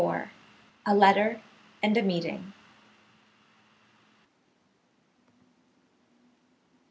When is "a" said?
0.83-0.95, 1.95-2.01